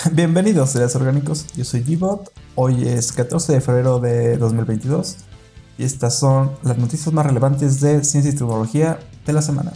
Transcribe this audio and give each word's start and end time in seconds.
Bienvenidos, 0.12 0.70
seres 0.70 0.94
orgánicos. 0.96 1.46
Yo 1.56 1.64
soy 1.64 1.80
Gbot. 1.80 2.32
Hoy 2.54 2.86
es 2.86 3.12
14 3.12 3.54
de 3.54 3.60
febrero 3.60 3.98
de 3.98 4.36
2022 4.36 5.16
y 5.78 5.84
estas 5.84 6.18
son 6.18 6.52
las 6.62 6.78
noticias 6.78 7.12
más 7.12 7.26
relevantes 7.26 7.80
de 7.80 8.04
ciencia 8.04 8.30
y 8.30 8.34
tecnología 8.34 8.98
de 9.26 9.32
la 9.32 9.42
semana. 9.42 9.72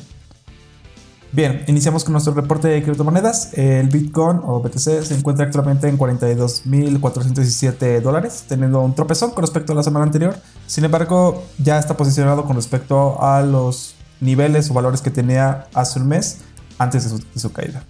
Bien, 1.33 1.65
iniciamos 1.67 2.05
con 2.05 2.13
nuestro 2.13 2.33
reporte 2.33 2.69
de 2.69 2.83
criptomonedas. 2.83 3.53
El 3.55 3.89
Bitcoin 3.89 4.41
o 4.45 4.61
BTC 4.61 5.03
se 5.03 5.15
encuentra 5.15 5.47
actualmente 5.47 5.89
en 5.89 5.99
42.417 5.99 8.01
dólares, 8.01 8.45
teniendo 8.49 8.81
un 8.81 8.95
tropezón 8.95 9.33
con 9.33 9.43
respecto 9.43 9.73
a 9.73 9.77
la 9.77 9.83
semana 9.83 10.05
anterior. 10.05 10.37
Sin 10.67 10.85
embargo, 10.85 11.43
ya 11.59 11.79
está 11.79 11.97
posicionado 11.97 12.45
con 12.45 12.57
respecto 12.57 13.21
a 13.21 13.43
los 13.43 13.97
niveles 14.21 14.71
o 14.71 14.75
valores 14.75 15.01
que 15.01 15.11
tenía 15.11 15.67
hace 15.75 15.99
un 15.99 16.09
mes 16.09 16.39
antes 16.79 17.11
de 17.11 17.41
su, 17.41 17.53
caída. 17.53 17.85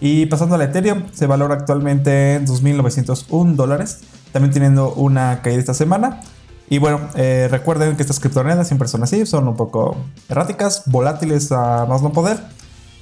Y 0.00 0.26
pasando 0.26 0.54
al 0.54 0.62
Ethereum, 0.62 1.04
se 1.12 1.26
valora 1.26 1.54
actualmente 1.54 2.34
en 2.34 2.46
2.901 2.46 3.54
dólares, 3.54 4.00
también 4.32 4.52
teniendo 4.52 4.94
una 4.94 5.42
caída 5.42 5.60
esta 5.60 5.74
semana. 5.74 6.20
Y 6.70 6.78
bueno, 6.78 7.00
eh, 7.16 7.48
recuerden 7.50 7.96
que 7.96 8.02
estas 8.02 8.20
criptomonedas 8.20 8.66
siempre 8.66 8.88
son 8.88 9.02
así, 9.02 9.26
son 9.26 9.48
un 9.48 9.56
poco 9.56 9.96
erráticas, 10.28 10.84
volátiles 10.86 11.52
a 11.52 11.84
más 11.86 12.00
no 12.00 12.12
poder. 12.12 12.38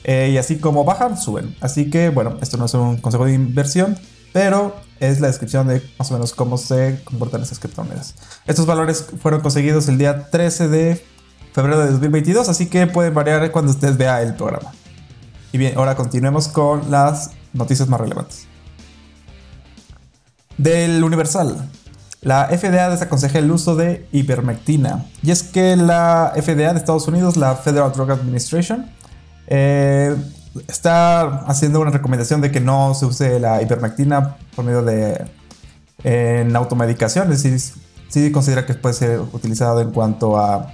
Eh, 0.04 0.30
y 0.32 0.38
así 0.38 0.58
como 0.58 0.84
bajan, 0.84 1.18
suben. 1.18 1.54
Así 1.60 1.90
que 1.90 2.08
bueno, 2.08 2.38
esto 2.40 2.56
no 2.56 2.64
es 2.64 2.74
un 2.74 2.96
consejo 2.96 3.26
de 3.26 3.34
inversión, 3.34 3.96
pero 4.32 4.74
es 5.00 5.20
la 5.20 5.26
descripción 5.28 5.68
de 5.68 5.82
más 5.98 6.10
o 6.10 6.14
menos 6.14 6.32
cómo 6.32 6.56
se 6.56 7.00
comportan 7.04 7.42
esas 7.42 7.58
criptomonedas. 7.58 8.14
Estos 8.46 8.66
valores 8.66 9.04
fueron 9.20 9.42
conseguidos 9.42 9.86
el 9.88 9.98
día 9.98 10.30
13 10.30 10.68
de 10.68 11.04
febrero 11.52 11.80
de 11.80 11.90
2022, 11.90 12.48
así 12.48 12.66
que 12.66 12.86
pueden 12.86 13.14
variar 13.14 13.50
cuando 13.52 13.70
ustedes 13.70 13.98
vean 13.98 14.26
el 14.26 14.34
programa. 14.34 14.72
Y 15.52 15.58
bien, 15.58 15.76
ahora 15.76 15.94
continuemos 15.94 16.48
con 16.48 16.90
las 16.90 17.30
noticias 17.52 17.88
más 17.88 18.00
relevantes. 18.00 18.46
Del 20.56 21.02
Universal. 21.02 21.70
La 22.20 22.46
FDA 22.48 22.90
desaconseja 22.90 23.38
el 23.38 23.50
uso 23.50 23.76
de 23.76 24.06
ivermectina. 24.12 25.06
Y 25.22 25.30
es 25.30 25.42
que 25.42 25.76
la 25.76 26.32
FDA 26.34 26.72
de 26.72 26.78
Estados 26.78 27.06
Unidos, 27.06 27.36
la 27.36 27.54
Federal 27.54 27.92
Drug 27.92 28.10
Administration, 28.10 28.90
eh, 29.46 30.16
está 30.66 31.44
haciendo 31.46 31.80
una 31.80 31.90
recomendación 31.90 32.40
de 32.40 32.50
que 32.50 32.60
no 32.60 32.94
se 32.94 33.06
use 33.06 33.38
la 33.38 33.62
ivermectina 33.62 34.36
por 34.54 34.64
medio 34.64 34.82
de 34.82 35.24
en 36.04 36.54
automedicación. 36.54 37.32
Es 37.32 37.42
decir, 37.42 37.60
sí 38.08 38.32
considera 38.32 38.66
que 38.66 38.74
puede 38.74 38.94
ser 38.94 39.20
utilizado 39.32 39.80
en 39.80 39.90
cuanto 39.92 40.38
a, 40.38 40.72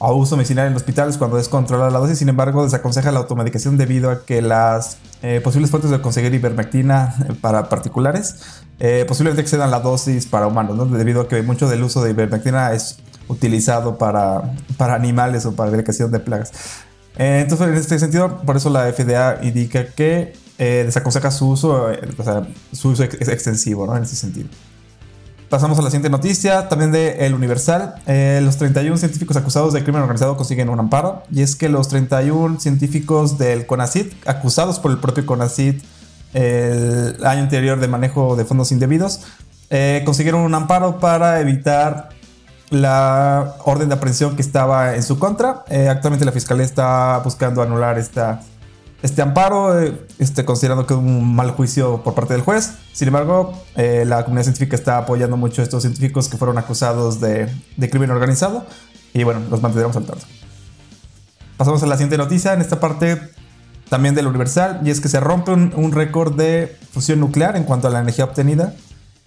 a 0.00 0.12
uso 0.12 0.36
medicinal 0.36 0.66
en 0.66 0.74
hospitales 0.74 1.18
cuando 1.18 1.38
es 1.38 1.48
controlada 1.48 1.90
la 1.90 1.98
dosis. 1.98 2.18
Sin 2.18 2.28
embargo, 2.28 2.64
desaconseja 2.64 3.12
la 3.12 3.20
automedicación 3.20 3.76
debido 3.76 4.10
a 4.10 4.24
que 4.24 4.42
las 4.42 4.98
eh, 5.22 5.40
posibles 5.42 5.70
fuentes 5.70 5.90
de 5.90 6.00
conseguir 6.00 6.34
ivermectina 6.34 7.14
para 7.40 7.68
particulares 7.68 8.64
eh, 8.82 9.04
posiblemente 9.06 9.42
excedan 9.42 9.70
la 9.70 9.80
dosis 9.80 10.26
para 10.26 10.46
humanos, 10.46 10.74
¿no? 10.74 10.86
debido 10.86 11.20
a 11.20 11.28
que 11.28 11.42
mucho 11.42 11.68
del 11.68 11.82
uso 11.82 12.02
de 12.02 12.10
ivermectina 12.10 12.72
es 12.72 12.96
utilizado 13.28 13.98
para, 13.98 14.54
para 14.78 14.94
animales 14.94 15.44
o 15.44 15.54
para 15.54 15.68
erradicación 15.68 16.10
de 16.10 16.18
plagas. 16.18 16.50
Eh, 17.18 17.40
entonces, 17.42 17.68
en 17.68 17.74
este 17.74 17.98
sentido, 17.98 18.40
por 18.40 18.56
eso 18.56 18.70
la 18.70 18.90
FDA 18.90 19.40
indica 19.42 19.84
que 19.84 20.32
eh, 20.56 20.82
desaconseja 20.86 21.30
su 21.30 21.50
uso, 21.50 21.88
o 22.16 22.22
sea, 22.22 22.48
su 22.72 22.88
uso 22.88 23.04
es 23.04 23.28
extensivo, 23.28 23.86
¿no? 23.86 23.94
En 23.98 24.04
ese 24.04 24.16
sentido. 24.16 24.48
Pasamos 25.50 25.80
a 25.80 25.82
la 25.82 25.90
siguiente 25.90 26.10
noticia, 26.10 26.68
también 26.68 26.92
de 26.92 27.26
El 27.26 27.34
Universal. 27.34 27.96
los 28.06 28.56
31 28.56 28.96
científicos 28.98 29.36
acusados 29.36 29.72
de 29.72 29.82
crimen 29.82 30.00
organizado 30.00 30.36
consiguen 30.36 30.68
un 30.68 30.78
amparo. 30.78 31.24
Y 31.32 31.42
es 31.42 31.56
que 31.56 31.68
los 31.68 31.88
31 31.88 32.60
científicos 32.60 33.36
del 33.36 33.66
CONACIT, 33.66 34.12
acusados 34.28 34.78
por 34.78 34.92
el 34.92 34.98
propio 34.98 35.26
CONACIT 35.26 35.82
el 36.34 37.26
año 37.26 37.42
anterior 37.42 37.80
de 37.80 37.88
manejo 37.88 38.36
de 38.36 38.44
fondos 38.44 38.70
indebidos, 38.70 39.22
eh, 39.70 40.02
consiguieron 40.04 40.42
un 40.42 40.54
amparo 40.54 41.00
para 41.00 41.40
evitar 41.40 42.10
la 42.70 43.56
orden 43.64 43.88
de 43.88 43.96
aprehensión 43.96 44.36
que 44.36 44.42
estaba 44.42 44.94
en 44.94 45.02
su 45.02 45.18
contra. 45.18 45.64
Eh, 45.68 45.88
actualmente 45.88 46.24
la 46.24 46.30
fiscalía 46.30 46.64
está 46.64 47.18
buscando 47.24 47.60
anular 47.60 47.98
esta, 47.98 48.40
este 49.02 49.22
amparo, 49.22 49.80
eh, 49.80 49.98
este, 50.18 50.44
considerando 50.44 50.86
que 50.86 50.94
es 50.94 50.98
un 50.98 51.34
mal 51.34 51.52
juicio 51.52 52.02
por 52.02 52.14
parte 52.14 52.34
del 52.34 52.42
juez. 52.42 52.74
Sin 52.92 53.08
embargo, 53.08 53.54
la 53.76 54.24
comunidad 54.24 54.44
científica 54.44 54.76
está 54.76 54.98
apoyando 54.98 55.36
mucho 55.36 55.62
a 55.62 55.64
estos 55.64 55.82
científicos 55.82 56.28
que 56.28 56.36
fueron 56.36 56.58
acusados 56.58 57.20
de, 57.20 57.48
crimen 57.90 58.10
organizado. 58.10 58.66
Y 59.14 59.24
bueno, 59.24 59.40
los 59.50 59.62
mantendremos 59.62 59.96
al 59.96 60.04
tanto. 60.04 60.26
Pasamos 61.56 61.82
a 61.82 61.86
la 61.86 61.96
siguiente 61.96 62.18
noticia. 62.18 62.52
En 62.52 62.60
esta 62.60 62.78
parte 62.78 63.18
también 63.90 64.14
del 64.14 64.28
Universal, 64.28 64.80
y 64.84 64.90
es 64.90 65.00
que 65.00 65.08
se 65.08 65.20
rompe 65.20 65.50
un, 65.50 65.92
récord 65.92 66.34
de 66.34 66.74
fusión 66.92 67.20
nuclear 67.20 67.56
en 67.56 67.64
cuanto 67.64 67.88
a 67.88 67.90
la 67.90 68.00
energía 68.00 68.24
obtenida. 68.24 68.72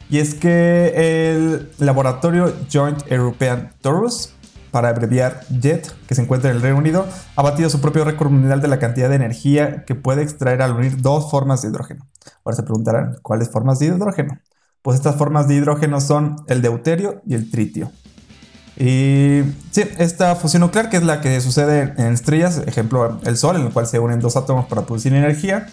Y 0.10 0.20
es 0.20 0.34
que 0.34 0.94
el 0.96 1.70
laboratorio 1.80 2.54
Joint 2.72 3.00
European 3.12 3.74
Torus, 3.82 4.34
para 4.74 4.90
abreviar 4.90 5.42
JET, 5.62 5.88
que 6.08 6.16
se 6.16 6.24
encuentra 6.24 6.50
en 6.50 6.56
el 6.56 6.64
Reino 6.64 6.80
Unido, 6.80 7.06
ha 7.36 7.44
batido 7.44 7.70
su 7.70 7.80
propio 7.80 8.04
récord 8.04 8.32
mundial 8.32 8.60
de 8.60 8.68
la 8.68 8.80
cantidad 8.80 9.08
de 9.08 9.16
energía 9.16 9.86
que 9.86 9.94
puede 9.94 10.24
extraer 10.24 10.64
al 10.64 10.72
unir 10.72 11.00
dos 11.00 11.30
formas 11.30 11.62
de 11.62 11.68
hidrógeno. 11.68 12.08
Ahora 12.44 12.56
se 12.56 12.64
preguntarán, 12.64 13.18
¿cuáles 13.22 13.52
formas 13.52 13.78
de 13.78 13.86
hidrógeno? 13.86 14.40
Pues 14.82 14.96
estas 14.98 15.16
formas 15.16 15.48
de 15.48 15.54
hidrógeno 15.54 16.02
son 16.02 16.38
el 16.48 16.64
deuterio 16.64 17.22
y 17.28 17.36
el 17.36 17.52
tritio. 17.52 17.92
Y 18.76 19.44
sí, 19.70 19.84
esta 20.00 20.36
fusión 20.36 20.62
nuclear, 20.62 20.90
que 20.90 20.98
es 20.98 21.04
la 21.04 21.22
que 21.22 21.40
sucede 21.40 21.94
en 21.96 22.12
estrellas, 22.12 22.64
ejemplo 22.66 23.20
el 23.26 23.38
Sol, 23.38 23.58
en 23.58 23.68
el 23.68 23.74
cual 23.74 23.86
se 23.86 24.00
unen 24.00 24.22
dos 24.22 24.36
átomos 24.38 24.66
para 24.66 24.88
producir 24.88 25.14
energía, 25.14 25.68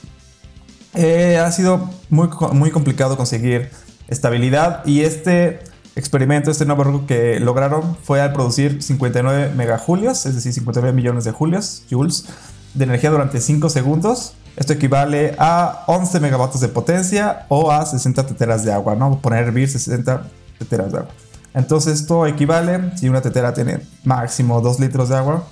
eh, 0.92 1.38
ha 1.38 1.50
sido 1.52 1.88
muy, 2.10 2.28
muy 2.52 2.70
complicado 2.70 3.16
conseguir 3.16 3.70
estabilidad 4.08 4.84
y 4.84 5.00
este 5.00 5.69
experimento, 5.96 6.50
este 6.50 6.64
nuevo 6.64 7.06
que 7.06 7.40
lograron 7.40 7.96
fue 8.02 8.20
al 8.20 8.32
producir 8.32 8.82
59 8.82 9.52
megajulios, 9.56 10.26
es 10.26 10.34
decir, 10.34 10.52
59 10.52 10.94
millones 10.94 11.24
de 11.24 11.32
julios, 11.32 11.82
joules, 11.90 12.26
de 12.74 12.84
energía 12.84 13.10
durante 13.10 13.40
5 13.40 13.68
segundos. 13.68 14.34
Esto 14.56 14.72
equivale 14.72 15.34
a 15.38 15.84
11 15.86 16.20
megavatios 16.20 16.60
de 16.60 16.68
potencia 16.68 17.46
o 17.48 17.70
a 17.70 17.84
60 17.84 18.26
teteras 18.26 18.64
de 18.64 18.72
agua, 18.72 18.94
¿no? 18.94 19.20
Poner 19.20 19.44
hervir 19.44 19.68
60 19.68 20.28
teteras 20.58 20.92
de 20.92 20.98
agua. 20.98 21.10
Entonces 21.54 22.00
esto 22.00 22.26
equivale, 22.26 22.96
si 22.96 23.08
una 23.08 23.22
tetera 23.22 23.52
tiene 23.52 23.80
máximo 24.04 24.60
2 24.60 24.80
litros 24.80 25.08
de 25.08 25.16
agua, 25.16 25.44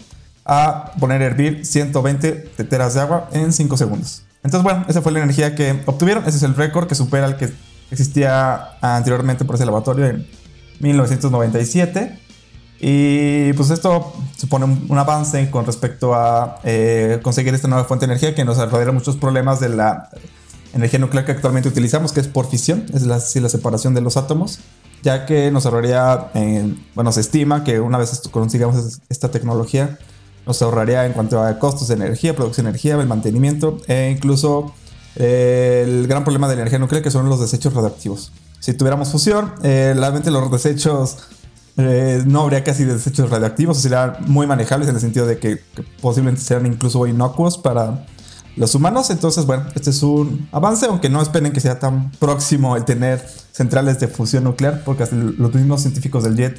a 0.44 0.93
poner 0.98 1.22
a 1.22 1.27
hervir 1.27 1.66
120 1.66 2.32
teteras 2.56 2.94
de 2.94 3.00
agua 3.00 3.28
en 3.32 3.53
5 3.53 3.77
segundos. 3.77 4.22
Entonces 4.43 4.62
bueno, 4.62 4.84
esa 4.88 5.03
fue 5.03 5.12
la 5.12 5.19
energía 5.19 5.54
que 5.54 5.82
obtuvieron. 5.87 6.25
Ese 6.25 6.37
es 6.38 6.43
el 6.43 6.54
récord 6.54 6.87
que 6.87 6.94
supera 6.94 7.27
el 7.27 7.37
que 7.37 7.53
existía 7.91 8.78
anteriormente 8.81 9.44
por 9.44 9.54
ese 9.54 9.65
laboratorio 9.65 10.06
en 10.06 10.26
1997. 10.81 12.19
Y 12.81 13.53
pues 13.54 13.71
esto 13.71 14.12
supone 14.37 14.65
un, 14.88 14.99
avance 14.99 15.50
con 15.50 15.66
respecto 15.66 16.15
a 16.15 16.60
eh, 16.62 17.19
conseguir 17.22 17.53
esta 17.54 17.66
nueva 17.66 17.84
fuente 17.84 18.06
de 18.06 18.12
energía 18.12 18.34
que 18.37 18.44
nos 18.44 18.59
arreglará 18.59 18.93
muchos 18.93 19.16
problemas 19.16 19.59
de 19.59 19.71
la 19.71 20.10
energía 20.75 21.00
nuclear 21.00 21.27
que 21.27 21.32
actualmente 21.32 21.69
utilizamos, 21.69 22.12
que 22.12 22.21
es 22.21 22.28
por 22.28 22.48
fisión, 22.48 22.87
es 22.94 23.03
la, 23.03 23.16
la 23.16 23.48
separación 23.48 23.94
de 23.94 24.00
los 24.00 24.16
átomos 24.16 24.60
ya 25.03 25.27
que 25.27 25.50
nos 25.50 25.66
ahorraría, 25.66 26.31
bueno, 26.94 27.12
se 27.12 27.21
estima 27.21 27.65
que 27.65 27.81
una 27.81 27.98
vez 27.98 28.22
consigamos 28.31 29.00
esta 29.09 29.31
tecnología, 29.31 29.98
nos 30.47 30.60
ahorraría 30.62 31.06
en 31.06 31.12
cuanto 31.12 31.43
a 31.43 31.59
costos 31.59 31.88
de 31.88 31.94
energía, 31.94 32.34
producción 32.34 32.65
de 32.65 32.71
energía, 32.71 32.94
el 32.94 33.06
mantenimiento 33.06 33.78
e 33.87 34.10
incluso 34.10 34.75
el 35.19 36.06
gran 36.06 36.23
problema 36.23 36.49
de 36.49 36.55
la 36.55 36.62
energía 36.62 36.79
nuclear 36.79 37.03
que 37.03 37.11
son 37.11 37.29
los 37.29 37.41
desechos 37.41 37.75
radioactivos. 37.75 38.33
Si 38.61 38.73
tuviéramos 38.73 39.11
fusión, 39.11 39.53
eh, 39.62 39.95
realmente 39.97 40.31
los 40.31 40.51
desechos 40.51 41.19
eh, 41.77 42.23
no 42.27 42.43
habría 42.43 42.65
casi 42.65 42.84
desechos 42.84 43.31
radioactivos, 43.31 43.78
serían 43.78 44.17
muy 44.27 44.47
manejables 44.47 44.89
en 44.89 44.95
el 44.95 45.01
sentido 45.01 45.27
de 45.27 45.39
que, 45.39 45.61
posiblemente 46.01 46.41
sean 46.43 46.67
incluso 46.67 47.07
inocuos 47.07 47.59
para 47.59 48.07
los 48.57 48.75
humanos. 48.75 49.11
Entonces, 49.11 49.45
bueno, 49.47 49.65
este 49.75 49.91
es 49.91 50.03
un 50.03 50.49
avance, 50.53 50.87
aunque 50.87 51.09
no 51.09 51.21
esperen 51.21 51.53
que 51.53 51.61
sea 51.61 51.78
tan 51.78 52.10
próximo 52.13 52.77
el 52.77 52.84
tener 52.84 53.25
centrales 53.53 54.01
de 54.01 54.09
fusión 54.09 54.45
nuclear, 54.45 54.83
porque 54.84 55.07
los 55.13 55.54
mismos 55.54 55.83
científicos 55.83 56.25
del 56.25 56.37
JET 56.37 56.59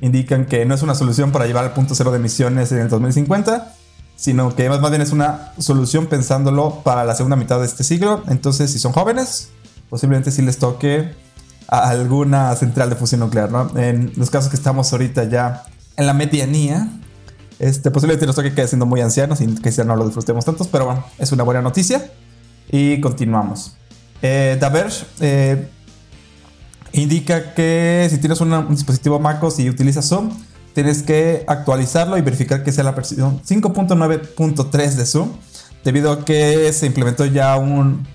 indican 0.00 0.46
que 0.46 0.64
no 0.64 0.74
es 0.74 0.82
una 0.82 0.94
solución 0.94 1.32
para 1.32 1.46
llevar 1.46 1.64
al 1.64 1.72
punto 1.72 1.94
cero 1.94 2.10
de 2.10 2.18
emisiones 2.18 2.70
en 2.72 2.78
el 2.78 2.88
2050, 2.88 3.74
sino 4.16 4.54
que 4.54 4.68
más 4.68 4.90
bien 4.90 5.02
es 5.02 5.12
una 5.12 5.52
solución 5.58 6.06
pensándolo 6.06 6.82
para 6.84 7.04
la 7.04 7.14
segunda 7.14 7.36
mitad 7.36 7.58
de 7.60 7.66
este 7.66 7.84
siglo. 7.84 8.22
Entonces, 8.28 8.70
si 8.70 8.78
son 8.78 8.92
jóvenes, 8.92 9.50
posiblemente 9.90 10.30
sí 10.30 10.42
les 10.42 10.58
toque 10.58 11.14
a 11.68 11.90
alguna 11.90 12.54
central 12.56 12.90
de 12.90 12.96
fusión 12.96 13.20
nuclear, 13.20 13.50
¿no? 13.50 13.76
En 13.78 14.12
los 14.16 14.30
casos 14.30 14.50
que 14.50 14.56
estamos 14.56 14.92
ahorita 14.92 15.24
ya 15.24 15.64
en 15.96 16.06
la 16.06 16.14
medianía, 16.14 16.88
este, 17.58 17.90
posiblemente 17.90 18.26
nos 18.26 18.36
toque 18.36 18.54
que 18.54 18.66
siendo 18.66 18.86
muy 18.86 19.00
ancianos 19.00 19.40
y 19.40 19.46
que 19.54 19.70
ya 19.70 19.84
no 19.84 19.96
lo 19.96 20.04
disfrutemos 20.04 20.44
tantos, 20.44 20.68
pero 20.68 20.86
bueno, 20.86 21.04
es 21.18 21.32
una 21.32 21.42
buena 21.42 21.62
noticia. 21.62 22.10
Y 22.70 23.00
continuamos. 23.00 23.76
Eh, 24.22 24.58
eh 25.20 25.68
indica 26.92 27.54
que 27.54 28.06
si 28.08 28.18
tienes 28.18 28.40
un 28.40 28.68
dispositivo 28.70 29.18
MacOS 29.18 29.58
y 29.58 29.68
utilizas 29.68 30.08
Zoom, 30.08 30.30
tienes 30.74 31.02
que 31.02 31.44
actualizarlo 31.46 32.18
y 32.18 32.22
verificar 32.22 32.62
que 32.62 32.72
sea 32.72 32.84
la 32.84 32.92
versión 32.92 33.40
5.9.3 33.42 34.92
de 34.94 35.06
Zoom, 35.06 35.30
debido 35.84 36.12
a 36.12 36.24
que 36.24 36.72
se 36.72 36.86
implementó 36.86 37.24
ya 37.24 37.56
un, 37.56 38.06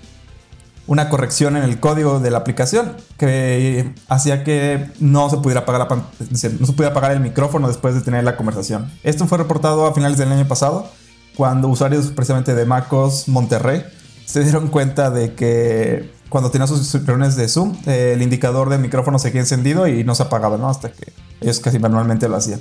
una 0.86 1.08
corrección 1.08 1.56
en 1.56 1.62
el 1.62 1.80
código 1.80 2.20
de 2.20 2.30
la 2.30 2.38
aplicación 2.38 2.96
que 3.16 3.94
hacía 4.08 4.44
que 4.44 4.90
no 5.00 5.30
se 5.30 5.38
pudiera 5.38 5.60
apagar, 5.60 7.12
el 7.12 7.20
micrófono 7.20 7.68
después 7.68 7.94
de 7.94 8.02
tener 8.02 8.24
la 8.24 8.36
conversación. 8.36 8.90
Esto 9.02 9.26
fue 9.26 9.38
reportado 9.38 9.86
a 9.86 9.94
finales 9.94 10.18
del 10.18 10.30
año 10.30 10.46
pasado 10.46 10.88
cuando 11.36 11.68
usuarios 11.68 12.08
precisamente 12.08 12.54
de 12.54 12.66
MacOS 12.66 13.28
Monterrey 13.28 13.84
se 14.26 14.42
dieron 14.42 14.68
cuenta 14.68 15.10
de 15.10 15.34
que 15.34 16.12
cuando 16.28 16.50
tenía 16.50 16.66
sus 16.66 16.92
reuniones 16.92 17.36
de 17.36 17.48
Zoom, 17.48 17.76
el 17.86 18.20
indicador 18.20 18.68
del 18.68 18.80
micrófono 18.80 19.18
seguía 19.18 19.40
encendido 19.40 19.88
y 19.88 20.04
no 20.04 20.14
se 20.14 20.24
apagaba, 20.24 20.56
¿no? 20.56 20.68
Hasta 20.68 20.92
que 20.92 21.12
ellos 21.40 21.60
casi 21.60 21.78
manualmente 21.78 22.28
lo 22.28 22.36
hacían. 22.36 22.60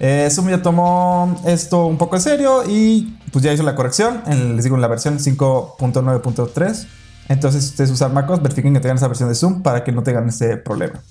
Eh, 0.00 0.28
Zoom 0.30 0.48
ya 0.48 0.60
tomó 0.60 1.40
esto 1.46 1.86
un 1.86 1.98
poco 1.98 2.16
en 2.16 2.22
serio 2.22 2.64
y 2.68 3.16
pues 3.32 3.44
ya 3.44 3.52
hizo 3.52 3.62
la 3.62 3.76
corrección, 3.76 4.22
les 4.26 4.64
digo 4.64 4.76
en 4.76 4.82
la 4.82 4.88
versión 4.88 5.18
5.9.3 5.18 6.86
entonces, 7.28 7.64
si 7.64 7.70
ustedes 7.70 7.90
usan 7.90 8.12
MacOS, 8.12 8.42
verifiquen 8.42 8.74
que 8.74 8.80
tengan 8.80 8.96
esa 8.96 9.08
versión 9.08 9.28
de 9.28 9.34
Zoom 9.34 9.62
para 9.62 9.84
que 9.84 9.92
no 9.92 10.02
tengan 10.02 10.28
ese 10.28 10.56
problema. 10.56 11.02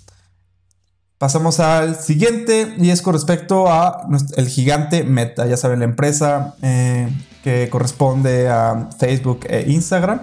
Pasamos 1.17 1.59
al 1.59 1.95
siguiente 1.95 2.75
y 2.77 2.89
es 2.89 3.01
con 3.01 3.13
respecto 3.13 3.71
a 3.71 4.07
el 4.35 4.47
gigante 4.47 5.03
Meta, 5.03 5.45
ya 5.47 5.57
saben, 5.57 5.79
la 5.79 5.85
empresa 5.85 6.55
eh, 6.61 7.09
que 7.43 7.69
corresponde 7.69 8.49
a 8.49 8.89
Facebook 8.99 9.41
e 9.49 9.71
Instagram. 9.71 10.21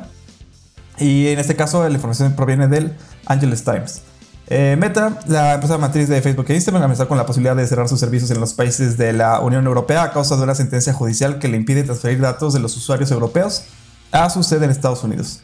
Y 0.99 1.29
en 1.29 1.39
este 1.39 1.57
caso 1.57 1.89
la 1.89 1.95
información 1.95 2.35
proviene 2.35 2.69
del 2.69 2.95
Angeles 3.27 3.65
Times. 3.65 4.03
Eh, 4.53 4.75
Meta, 4.77 5.21
la 5.29 5.55
empresa 5.55 5.79
matriz 5.79 6.09
de 6.09 6.21
Facebook 6.21 6.47
e 6.49 6.55
Instagram, 6.55 6.83
amenazó 6.83 7.07
con 7.07 7.17
la 7.17 7.25
posibilidad 7.25 7.55
de 7.55 7.65
cerrar 7.69 7.89
sus 7.89 8.01
servicios 8.01 8.33
en 8.33 8.41
los 8.41 8.53
países 8.53 8.99
de 8.99 9.13
la 9.13 9.39
Unión 9.39 9.65
Europea 9.65 10.03
a 10.03 10.13
causa 10.13 10.37
de 10.37 10.43
una 10.43 10.57
sentencia 10.57 10.93
judicial 10.93 11.39
que 11.39 11.47
le 11.47 11.57
impide 11.57 11.85
transferir 11.85 12.21
datos 12.21 12.53
de 12.53 12.59
los 12.59 12.77
usuarios 12.77 13.13
europeos 13.13 13.63
a 14.11 14.29
su 14.29 14.43
sede 14.43 14.65
en 14.65 14.73
Estados 14.73 15.05
Unidos. 15.05 15.41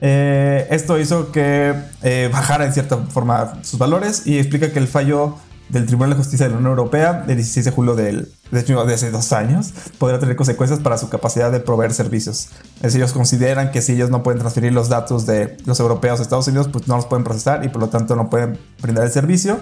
Eh, 0.00 0.66
esto 0.70 0.98
hizo 0.98 1.30
que 1.30 1.72
eh, 2.02 2.28
bajara 2.32 2.66
en 2.66 2.72
cierta 2.72 2.96
forma 2.96 3.60
sus 3.62 3.78
valores 3.78 4.26
y 4.26 4.38
explica 4.38 4.72
que 4.72 4.80
el 4.80 4.88
fallo 4.88 5.36
del 5.68 5.86
Tribunal 5.86 6.10
de 6.10 6.16
Justicia 6.16 6.46
de 6.46 6.52
la 6.52 6.58
Unión 6.58 6.70
Europea 6.70 7.24
del 7.26 7.36
16 7.36 7.66
de 7.66 7.70
julio 7.70 7.94
del, 7.94 8.32
de, 8.50 8.62
de 8.62 8.94
hace 8.94 9.10
dos 9.10 9.32
años 9.32 9.72
podría 9.98 10.18
tener 10.18 10.36
consecuencias 10.36 10.80
para 10.80 10.98
su 10.98 11.08
capacidad 11.08 11.52
de 11.52 11.60
proveer 11.60 11.92
servicios. 11.92 12.48
Ellos 12.82 13.12
consideran 13.12 13.70
que 13.70 13.82
si 13.82 13.92
ellos 13.92 14.10
no 14.10 14.22
pueden 14.22 14.38
transferir 14.40 14.72
los 14.72 14.88
datos 14.88 15.26
de 15.26 15.56
los 15.66 15.78
europeos 15.80 16.20
a 16.20 16.22
Estados 16.22 16.48
Unidos, 16.48 16.68
pues 16.68 16.88
no 16.88 16.96
los 16.96 17.06
pueden 17.06 17.24
procesar 17.24 17.64
y 17.64 17.68
por 17.68 17.80
lo 17.80 17.88
tanto 17.88 18.16
no 18.16 18.30
pueden 18.30 18.58
brindar 18.80 19.04
el 19.04 19.12
servicio 19.12 19.60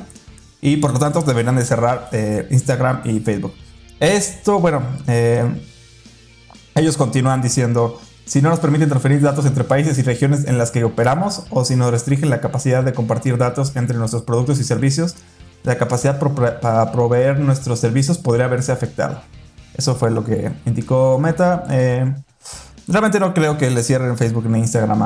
y 0.61 0.77
por 0.77 0.93
lo 0.93 0.99
tanto 0.99 1.23
deberían 1.23 1.57
de 1.57 1.65
cerrar 1.65 2.09
eh, 2.13 2.47
Instagram 2.51 3.01
y 3.05 3.21
Facebook. 3.21 3.53
Esto, 4.01 4.61
bueno, 4.61 4.83
ellos 6.75 6.97
continúan 6.97 7.41
diciendo 7.41 7.99
si 8.27 8.43
no 8.43 8.51
nos 8.51 8.59
permiten 8.59 8.89
transferir 8.89 9.21
datos 9.21 9.47
entre 9.47 9.63
países 9.63 9.97
y 9.99 10.03
regiones 10.03 10.47
en 10.47 10.59
las 10.59 10.73
que 10.73 10.83
operamos 10.83 11.45
o 11.51 11.65
si 11.65 11.77
nos 11.77 11.93
restringen 11.93 12.29
la 12.29 12.41
capacidad 12.41 12.83
de 12.83 12.93
compartir 12.93 13.39
datos 13.39 13.77
entre 13.77 13.97
nuestros 13.97 14.25
productos 14.25 14.59
y 14.59 14.65
servicios, 14.65 15.15
la 15.67 15.77
capacidad 15.77 16.19
para 16.19 16.93
proveer 16.93 17.41
nuestros 17.41 17.81
servicios 17.81 18.19
podría 18.19 18.47
verse 18.47 18.73
afectada. 18.73 19.25
Eso 19.75 19.97
fue 19.97 20.11
lo 20.11 20.25
que 20.25 20.53
indicó 20.65 21.19
Meta. 21.19 21.65
Eh, 21.69 22.15
realmente 22.87 23.19
no 23.21 23.35
creo 23.35 23.59
que 23.59 23.69
le 23.71 23.83
cierren 23.83 24.17
Facebook 24.17 24.49
ni 24.49 24.61
Instagram 24.61 25.03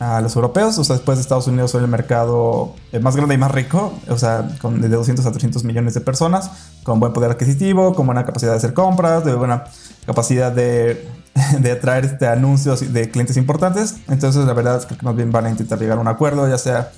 a, 0.00 0.20
los 0.22 0.34
europeos. 0.34 0.78
O 0.78 0.84
sea, 0.84 0.96
después 0.96 1.18
de 1.18 1.22
Estados 1.22 1.46
Unidos 1.46 1.72
son 1.72 1.84
el 1.84 1.90
mercado 1.90 2.74
eh, 2.90 2.98
más 2.98 3.14
grande 3.14 3.34
y 3.34 3.38
más 3.38 3.50
rico. 3.50 3.92
O 4.08 4.16
sea, 4.16 4.48
con 4.62 4.80
de 4.80 4.88
200 4.88 5.24
a 5.26 5.30
300 5.30 5.62
millones 5.64 5.92
de 5.92 6.00
personas, 6.00 6.50
con 6.82 6.98
buen 6.98 7.12
poder 7.12 7.32
adquisitivo, 7.32 7.94
con 7.94 8.06
buena 8.06 8.24
capacidad 8.24 8.52
de 8.52 8.56
hacer 8.56 8.72
compras, 8.72 9.22
de 9.26 9.34
buena 9.34 9.64
capacidad 10.06 10.50
de 10.50 11.06
de 11.60 11.72
atraer 11.72 12.06
este, 12.06 12.26
anuncios 12.26 12.90
de 12.92 13.10
clientes 13.10 13.36
importantes. 13.36 13.96
Entonces, 14.08 14.46
la 14.46 14.54
verdad 14.54 14.78
es 14.78 14.86
que 14.86 14.96
más 15.02 15.14
bien 15.14 15.30
van 15.30 15.44
a 15.44 15.50
intentar 15.50 15.78
llegar 15.78 15.98
a 15.98 16.00
un 16.00 16.08
acuerdo, 16.08 16.48
ya 16.48 16.56
sea 16.56 16.90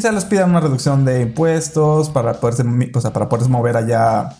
quizá 0.00 0.12
les 0.12 0.24
pidan 0.24 0.48
una 0.48 0.60
reducción 0.60 1.04
de 1.04 1.20
impuestos 1.20 2.08
para 2.08 2.32
poderse, 2.32 2.62
o 2.62 3.12
para 3.12 3.28
poderse 3.28 3.50
mover 3.50 3.76
allá 3.76 4.30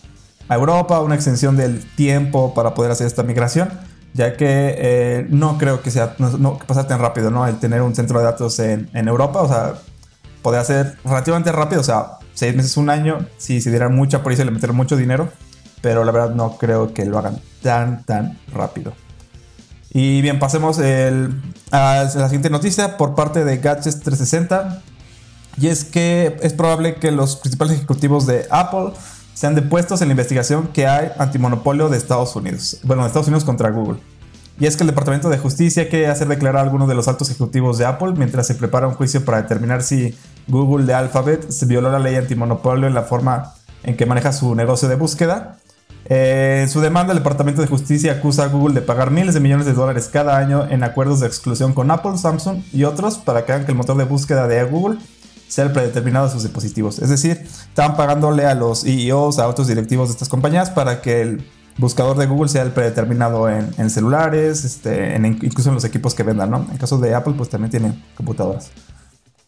a 0.49 0.55
Europa, 0.55 0.99
una 1.01 1.13
extensión 1.13 1.55
del 1.55 1.85
tiempo 1.95 2.55
para 2.55 2.73
poder 2.73 2.89
hacer 2.89 3.05
esta 3.05 3.21
migración, 3.21 3.69
ya 4.15 4.35
que 4.37 4.73
eh, 4.75 5.27
no 5.29 5.59
creo 5.59 5.83
que 5.83 5.91
sea 5.91 6.15
no, 6.17 6.57
que 6.57 6.65
tan 6.65 6.99
rápido, 6.99 7.29
¿no? 7.29 7.45
El 7.45 7.59
tener 7.59 7.83
un 7.83 7.93
centro 7.93 8.17
de 8.17 8.25
datos 8.25 8.57
en, 8.57 8.89
en 8.93 9.07
Europa, 9.07 9.39
o 9.43 9.47
sea, 9.47 9.75
podría 10.41 10.63
ser 10.63 10.97
relativamente 11.05 11.51
rápido, 11.51 11.81
o 11.81 11.83
sea, 11.83 12.13
seis 12.33 12.55
meses, 12.55 12.75
un 12.77 12.89
año, 12.89 13.27
si 13.37 13.61
se 13.61 13.69
diera 13.69 13.87
mucha 13.87 14.23
prisa 14.23 14.41
y 14.41 14.45
le 14.45 14.51
metieran 14.51 14.75
mucho 14.75 14.97
dinero, 14.97 15.29
pero 15.81 16.03
la 16.03 16.11
verdad 16.11 16.33
no 16.33 16.57
creo 16.57 16.91
que 16.91 17.05
lo 17.05 17.19
hagan 17.19 17.39
tan, 17.61 18.03
tan 18.03 18.39
rápido. 18.51 18.93
Y 19.93 20.23
bien, 20.23 20.39
pasemos 20.39 20.79
el, 20.79 21.39
a 21.69 22.09
la 22.15 22.25
siguiente 22.29 22.49
noticia 22.49 22.97
por 22.97 23.13
parte 23.13 23.45
de 23.45 23.57
Gadgets 23.57 23.99
360. 23.99 24.81
Y 25.57 25.67
es 25.67 25.83
que 25.83 26.37
es 26.41 26.53
probable 26.53 26.95
que 26.95 27.11
los 27.11 27.35
principales 27.35 27.75
ejecutivos 27.75 28.25
de 28.25 28.45
Apple 28.49 28.91
sean 29.33 29.55
depuestos 29.55 30.01
en 30.01 30.07
la 30.07 30.13
investigación 30.13 30.67
que 30.67 30.87
hay 30.87 31.09
antimonopolio 31.17 31.89
de 31.89 31.97
Estados 31.97 32.35
Unidos. 32.35 32.77
Bueno, 32.83 33.03
de 33.03 33.07
Estados 33.07 33.27
Unidos 33.27 33.43
contra 33.43 33.69
Google. 33.69 33.99
Y 34.59 34.67
es 34.67 34.77
que 34.77 34.83
el 34.83 34.87
Departamento 34.87 35.29
de 35.29 35.37
Justicia 35.37 35.89
quiere 35.89 36.07
hacer 36.07 36.27
declarar 36.27 36.57
a 36.57 36.61
algunos 36.61 36.87
de 36.87 36.93
los 36.93 37.07
altos 37.07 37.29
ejecutivos 37.29 37.77
de 37.77 37.85
Apple 37.85 38.13
mientras 38.15 38.45
se 38.45 38.55
prepara 38.55 38.87
un 38.87 38.93
juicio 38.93 39.25
para 39.25 39.41
determinar 39.41 39.81
si 39.81 40.15
Google 40.47 40.85
de 40.85 40.93
Alphabet 40.93 41.49
se 41.49 41.65
violó 41.65 41.91
la 41.91 41.99
ley 41.99 42.15
antimonopolio 42.15 42.87
en 42.87 42.93
la 42.93 43.03
forma 43.03 43.53
en 43.83 43.97
que 43.97 44.05
maneja 44.05 44.31
su 44.31 44.53
negocio 44.53 44.87
de 44.87 44.95
búsqueda 44.95 45.57
en 46.05 46.67
su 46.67 46.81
demanda, 46.81 47.13
el 47.13 47.19
Departamento 47.19 47.61
de 47.61 47.67
Justicia 47.67 48.11
acusa 48.11 48.43
a 48.43 48.47
Google 48.47 48.73
de 48.73 48.81
pagar 48.81 49.11
miles 49.11 49.33
de 49.33 49.39
millones 49.39 49.65
de 49.65 49.73
dólares 49.73 50.09
cada 50.11 50.37
año 50.37 50.67
en 50.69 50.83
acuerdos 50.83 51.21
de 51.21 51.27
exclusión 51.27 51.73
con 51.73 51.89
Apple, 51.89 52.17
Samsung 52.17 52.63
y 52.73 52.83
otros 52.83 53.17
para 53.17 53.45
que 53.45 53.53
hagan 53.53 53.65
que 53.65 53.71
el 53.71 53.77
motor 53.77 53.95
de 53.97 54.03
búsqueda 54.03 54.47
de 54.47 54.61
Google 54.65 54.97
sea 55.51 55.65
el 55.65 55.73
predeterminado 55.73 56.27
de 56.27 56.31
sus 56.31 56.43
dispositivos. 56.43 56.99
Es 56.99 57.09
decir, 57.09 57.45
estaban 57.67 57.97
pagándole 57.97 58.45
a 58.45 58.55
los 58.55 58.85
EEOs, 58.85 59.37
a 59.37 59.49
otros 59.49 59.67
directivos 59.67 60.07
de 60.07 60.13
estas 60.13 60.29
compañías 60.29 60.69
para 60.69 61.01
que 61.01 61.21
el 61.21 61.45
buscador 61.77 62.17
de 62.17 62.25
Google 62.25 62.47
sea 62.47 62.61
el 62.61 62.71
predeterminado 62.71 63.49
en, 63.49 63.89
celulares, 63.89 64.63
este, 64.63 65.13
incluso 65.41 65.67
en 65.67 65.75
los 65.75 65.83
equipos 65.83 66.15
que 66.15 66.23
vendan, 66.23 66.51
¿no? 66.51 66.65
En 66.71 66.77
caso 66.77 66.97
de 66.99 67.13
Apple, 67.13 67.33
pues 67.35 67.49
también 67.49 67.69
tienen 67.69 68.01
computadoras. 68.15 68.71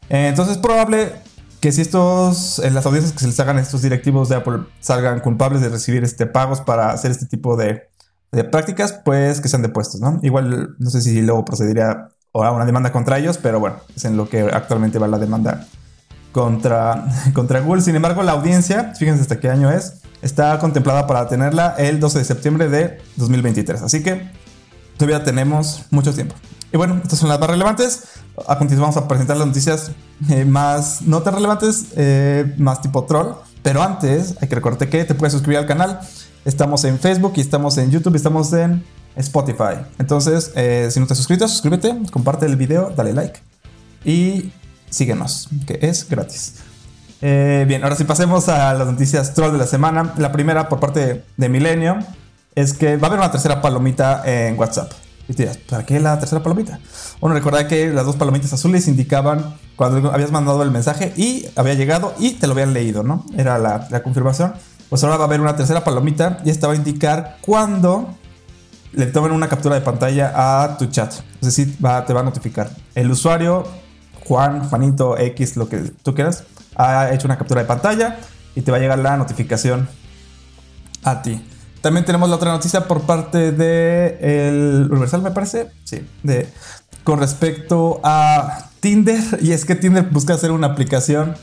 entonces 0.10 0.58
es 0.58 0.62
probable 0.62 1.14
que 1.62 1.72
si 1.72 1.80
estos, 1.80 2.60
en 2.60 2.74
las 2.74 2.86
audiencias 2.86 3.14
que 3.14 3.20
se 3.20 3.28
les 3.28 3.40
hagan 3.40 3.58
a 3.58 3.62
estos 3.62 3.82
directivos 3.82 4.28
de 4.28 4.36
Apple 4.36 4.64
salgan 4.82 5.22
culpables 5.22 5.62
de 5.62 5.70
recibir 5.70 6.04
este, 6.04 6.26
pagos 6.26 6.60
para 6.60 6.92
hacer 6.92 7.12
este 7.12 7.28
tipo 7.28 7.56
de, 7.56 7.84
prácticas, 8.52 9.00
pues 9.06 9.40
que 9.40 9.48
sean 9.48 9.62
depuestos, 9.62 10.02
¿no? 10.02 10.20
Igual 10.22 10.76
no 10.80 10.90
sé 10.90 11.00
si 11.00 11.22
luego 11.22 11.46
procedería 11.46 12.10
a 12.34 12.52
una 12.52 12.66
demanda 12.66 12.92
contra 12.92 13.20
ellos, 13.20 13.38
pero 13.38 13.62
bueno, 13.62 13.78
es 13.96 14.04
en 14.04 14.18
lo 14.18 14.28
que 14.28 14.42
actualmente 14.42 15.00
va 15.00 15.08
la 15.08 15.20
demanda 15.20 15.66
contra, 16.34 17.06
contra 17.34 17.62
Google. 17.62 17.82
Sin 17.82 17.96
embargo, 17.96 18.22
la 18.24 18.34
audiencia, 18.34 18.94
fíjense 19.00 19.22
hasta 19.22 19.40
qué 19.40 19.50
año 19.50 19.72
es, 19.72 20.02
está 20.22 20.60
contemplada 20.60 21.08
para 21.08 21.30
tenerla 21.30 21.76
el 21.78 22.02
12 22.02 22.20
de 22.20 22.26
septiembre 22.26 22.68
de 22.68 23.02
2023. 23.16 23.82
Así 23.82 24.04
que 24.04 24.30
todavía 24.98 25.24
tenemos 25.24 25.86
mucho 25.92 26.14
tiempo. 26.14 26.36
Y 26.74 26.78
bueno, 26.78 27.00
estas 27.02 27.20
son 27.20 27.30
las 27.30 27.40
más 27.40 27.50
relevantes. 27.50 28.04
A 28.48 28.58
continuación 28.58 28.82
vamos 28.82 28.98
a 28.98 29.08
presentar 29.08 29.38
las 29.38 29.48
noticias 29.48 29.92
eh, 30.30 30.44
más 30.44 31.04
no 31.04 31.22
tan 31.22 31.36
relevantes, 31.36 31.86
eh, 31.96 32.54
más 32.58 32.82
tipo 32.82 33.06
troll. 33.06 33.36
Pero 33.62 33.82
antes, 33.82 34.36
hay 34.42 34.50
que 34.50 34.56
recordarte 34.56 34.90
que 34.90 35.06
te 35.06 35.16
puedes 35.16 35.32
suscribir 35.32 35.60
al 35.60 35.68
canal. 35.68 36.00
Estamos 36.44 36.84
en 36.84 37.00
Facebook 37.00 37.34
y 37.36 37.42
estamos 37.42 37.78
en 37.78 37.92
YouTube 37.92 38.14
y 38.14 38.18
estamos 38.18 38.52
en 38.52 38.84
Spotify. 39.16 39.86
Entonces, 40.00 40.52
eh, 40.56 40.90
si 40.92 41.00
no 41.00 41.06
te 41.06 41.14
has 41.14 41.18
suscrito, 41.18 41.48
suscríbete, 41.48 41.96
comparte 42.12 42.48
el 42.48 42.58
video, 42.58 42.92
dale 42.96 43.14
like 43.14 43.40
y 44.06 44.52
síguenos, 44.94 45.50
que 45.66 45.80
es 45.82 46.08
gratis. 46.08 46.56
bien, 47.22 47.84
ahora 47.84 47.96
sí 47.96 48.04
pasemos 48.04 48.50
a 48.50 48.74
las 48.74 48.88
noticias 48.88 49.34
troll 49.34 49.52
de 49.52 49.58
la 49.58 49.68
semana. 49.68 50.14
La 50.18 50.32
primera 50.32 50.70
por 50.70 50.80
parte 50.80 51.24
de 51.36 51.50
Milenio 51.50 52.00
es 52.56 52.74
que 52.74 52.98
va 52.98 53.08
a 53.08 53.10
haber 53.10 53.20
una 53.20 53.32
tercera 53.32 53.62
palomita 53.62 54.22
en 54.26 54.58
WhatsApp. 54.58 54.92
Y 55.28 55.34
te 55.34 55.44
dirás, 55.44 55.58
¿para 55.58 55.86
qué 55.86 56.00
la 56.00 56.20
tercera 56.20 56.44
palomita? 56.44 56.80
Bueno, 57.22 57.36
recuerda 57.36 57.68
que 57.68 57.92
las 57.92 58.06
dos 58.06 58.18
palomitas 58.18 58.52
azules 58.52 58.88
indicaban 58.88 59.56
cuando 59.76 60.12
habías 60.12 60.32
mandado 60.32 60.62
el 60.64 60.72
mensaje 60.72 61.14
y 61.16 61.46
había 61.56 61.76
llegado 61.76 62.14
y 62.20 62.32
te 62.32 62.48
lo 62.48 62.54
habían 62.54 62.74
leído, 62.74 63.04
¿no? 63.04 63.26
Era 63.38 63.58
la, 63.58 64.04
confirmación. 64.04 64.54
Pues 64.90 65.04
ahora 65.04 65.18
va 65.18 65.24
a 65.24 65.28
haber 65.28 65.40
una 65.40 65.56
tercera 65.56 65.84
palomita 65.84 66.40
y 66.44 66.50
esta 66.50 66.68
va 66.68 66.74
a 66.74 66.76
indicar 66.76 67.38
cuando 67.42 68.16
le 68.92 69.06
tomen 69.08 69.32
una 69.32 69.48
captura 69.48 69.76
de 69.76 69.82
pantalla 69.82 70.34
a 70.36 70.78
tu 70.78 70.88
chat. 70.88 71.14
Es 71.14 71.56
decir, 71.56 71.78
te 71.78 72.14
va 72.14 72.20
a 72.20 72.24
notificar. 72.24 72.70
El 72.94 73.10
usuario, 73.10 73.66
Juan, 74.26 74.68
Juanito, 74.70 75.18
X, 75.18 75.58
lo 75.58 75.70
que 75.70 75.80
tú 76.04 76.14
quieras, 76.14 76.44
ha 76.76 77.12
hecho 77.12 77.28
una 77.28 77.38
captura 77.38 77.62
de 77.62 77.68
pantalla 77.68 78.20
y 78.56 78.62
te 78.62 78.72
va 78.72 78.78
a 78.78 78.80
llegar 78.80 79.00
la 79.00 79.18
notificación 79.18 79.88
a 81.04 81.22
ti. 81.22 81.46
También 81.82 82.06
tenemos 82.06 82.30
la 82.30 82.38
otra 82.38 82.52
noticia 82.52 82.88
por 82.88 83.02
parte 83.02 83.52
de 83.52 84.18
el 84.22 84.88
Universal, 84.90 85.22
me 85.22 85.32
parece. 85.32 85.70
Sí, 85.84 86.08
de 86.24 86.48
con 87.04 87.20
respecto 87.20 88.00
a 88.04 88.70
Tinder. 88.80 89.22
Y 89.42 89.52
es 89.52 89.66
que 89.66 89.76
Tinder 89.76 90.04
busca 90.04 90.34
hacer 90.34 90.52
una 90.52 90.68
aplicación 90.68 91.36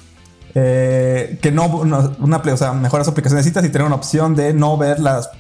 eh, 0.55 1.39
que 1.43 1.53
no, 1.53 1.67
una, 1.67 2.39
o 2.39 2.57
sea, 2.57 2.73
mejora 2.73 3.05
su 3.05 3.11
aplicación 3.11 3.39
de 3.39 3.45
citas 3.45 3.65
y 3.65 3.69
tener 3.69 3.87
una 3.87 3.97
opción 3.97 4.35
de 4.35 4.53
no 4.53 4.77
ver 4.77 4.99
las, 5.01 5.31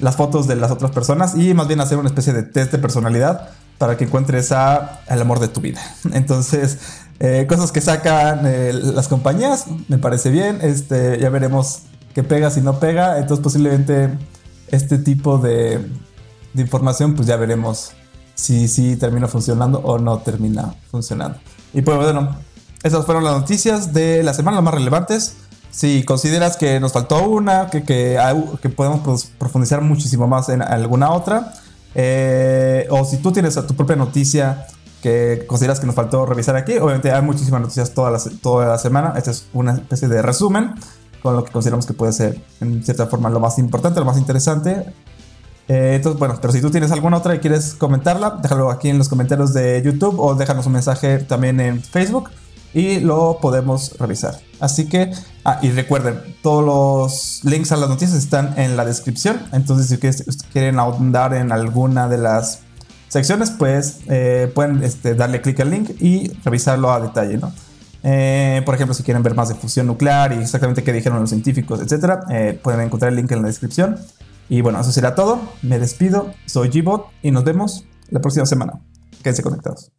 las 0.00 0.16
fotos 0.16 0.46
de 0.46 0.56
las 0.56 0.70
otras 0.70 0.90
personas 0.90 1.34
y 1.36 1.54
más 1.54 1.66
bien 1.66 1.80
hacer 1.80 1.98
una 1.98 2.08
especie 2.08 2.32
de 2.32 2.42
test 2.42 2.72
de 2.72 2.78
personalidad 2.78 3.50
para 3.82 3.96
que 3.96 4.04
encuentres 4.04 4.52
a, 4.52 5.00
al 5.08 5.20
amor 5.20 5.40
de 5.40 5.48
tu 5.48 5.60
vida. 5.60 5.80
Entonces, 6.12 6.78
eh, 7.18 7.46
cosas 7.48 7.72
que 7.72 7.80
sacan 7.80 8.42
eh, 8.44 8.72
las 8.72 9.08
compañías, 9.08 9.64
me 9.88 9.98
parece 9.98 10.30
bien. 10.30 10.60
Este, 10.62 11.18
ya 11.18 11.30
veremos 11.30 11.80
qué 12.14 12.22
pega, 12.22 12.48
si 12.50 12.60
no 12.60 12.78
pega. 12.78 13.18
Entonces, 13.18 13.42
posiblemente 13.42 14.16
este 14.68 14.98
tipo 14.98 15.38
de, 15.38 15.84
de 16.54 16.62
información, 16.62 17.16
pues 17.16 17.26
ya 17.26 17.34
veremos 17.34 17.90
si, 18.36 18.68
si 18.68 18.94
termina 18.94 19.26
funcionando 19.26 19.80
o 19.80 19.98
no 19.98 20.18
termina 20.18 20.76
funcionando. 20.88 21.38
Y 21.74 21.82
pues 21.82 21.98
bueno, 21.98 22.36
esas 22.84 23.04
fueron 23.04 23.24
las 23.24 23.36
noticias 23.36 23.92
de 23.92 24.22
la 24.22 24.32
semana, 24.32 24.58
las 24.58 24.64
más 24.64 24.74
relevantes. 24.74 25.38
Si 25.72 26.04
consideras 26.04 26.56
que 26.56 26.78
nos 26.78 26.92
faltó 26.92 27.28
una, 27.28 27.66
que, 27.66 27.82
que, 27.82 28.16
que 28.62 28.68
podemos 28.68 29.26
profundizar 29.40 29.80
muchísimo 29.80 30.28
más 30.28 30.50
en 30.50 30.62
alguna 30.62 31.10
otra, 31.10 31.52
eh, 31.94 32.86
o 32.90 33.04
si 33.04 33.18
tú 33.18 33.32
tienes 33.32 33.54
tu 33.66 33.74
propia 33.74 33.96
noticia 33.96 34.66
que 35.02 35.44
consideras 35.46 35.80
que 35.80 35.86
nos 35.86 35.94
faltó 35.94 36.26
revisar 36.26 36.56
aquí, 36.56 36.78
obviamente 36.78 37.10
hay 37.10 37.22
muchísimas 37.22 37.60
noticias 37.60 37.92
toda 37.92 38.10
la, 38.10 38.66
la 38.66 38.78
semana. 38.78 39.14
Esta 39.16 39.32
es 39.32 39.46
una 39.52 39.74
especie 39.74 40.08
de 40.08 40.22
resumen 40.22 40.74
con 41.22 41.36
lo 41.36 41.44
que 41.44 41.52
consideramos 41.52 41.86
que 41.86 41.92
puede 41.92 42.12
ser 42.12 42.40
en 42.60 42.82
cierta 42.84 43.06
forma 43.06 43.30
lo 43.30 43.40
más 43.40 43.58
importante, 43.58 44.00
lo 44.00 44.06
más 44.06 44.18
interesante. 44.18 44.92
Eh, 45.68 45.94
entonces, 45.96 46.18
bueno, 46.18 46.36
pero 46.40 46.52
si 46.52 46.60
tú 46.60 46.70
tienes 46.70 46.90
alguna 46.90 47.16
otra 47.16 47.34
y 47.34 47.38
quieres 47.38 47.74
comentarla, 47.74 48.38
déjalo 48.42 48.70
aquí 48.70 48.88
en 48.88 48.98
los 48.98 49.08
comentarios 49.08 49.52
de 49.52 49.80
YouTube 49.84 50.18
o 50.18 50.34
déjanos 50.34 50.66
un 50.66 50.72
mensaje 50.72 51.18
también 51.18 51.60
en 51.60 51.82
Facebook 51.82 52.30
y 52.74 53.00
lo 53.00 53.38
podemos 53.40 53.96
revisar. 53.98 54.38
Así 54.60 54.88
que, 54.88 55.12
ah, 55.44 55.58
y 55.62 55.70
recuerden, 55.70 56.20
todos 56.42 56.64
los 56.64 57.44
links 57.44 57.72
a 57.72 57.76
las 57.76 57.88
noticias 57.88 58.18
están 58.18 58.58
en 58.58 58.76
la 58.76 58.84
descripción. 58.84 59.40
Entonces, 59.52 59.88
si 59.88 59.98
quieren 60.52 60.78
ahondar 60.78 61.34
en 61.34 61.52
alguna 61.52 62.08
de 62.08 62.18
las 62.18 62.60
secciones, 63.08 63.50
pues 63.50 63.98
eh, 64.08 64.50
pueden 64.54 64.82
este, 64.82 65.14
darle 65.14 65.40
clic 65.40 65.60
al 65.60 65.70
link 65.70 65.90
y 66.00 66.32
revisarlo 66.44 66.92
a 66.92 67.00
detalle, 67.00 67.38
¿no? 67.38 67.52
Eh, 68.04 68.62
por 68.64 68.74
ejemplo, 68.74 68.94
si 68.94 69.02
quieren 69.02 69.22
ver 69.22 69.34
más 69.34 69.48
de 69.48 69.54
fusión 69.54 69.86
nuclear 69.86 70.32
y 70.32 70.36
exactamente 70.36 70.82
qué 70.82 70.92
dijeron 70.92 71.20
los 71.20 71.30
científicos, 71.30 71.80
etcétera, 71.80 72.24
eh, 72.30 72.58
pueden 72.60 72.80
encontrar 72.80 73.10
el 73.10 73.16
link 73.16 73.30
en 73.30 73.42
la 73.42 73.48
descripción. 73.48 73.98
Y 74.48 74.60
bueno, 74.60 74.80
eso 74.80 74.92
será 74.92 75.14
todo. 75.14 75.40
Me 75.62 75.78
despido. 75.78 76.32
Soy 76.46 76.68
Gbot 76.68 77.06
y 77.22 77.30
nos 77.30 77.44
vemos 77.44 77.84
la 78.10 78.20
próxima 78.20 78.46
semana. 78.46 78.80
Quédense 79.22 79.42
conectados. 79.42 79.92